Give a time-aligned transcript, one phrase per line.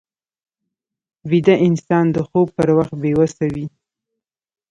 [1.29, 3.65] ویده انسان د خوب پر وخت بې وسه وي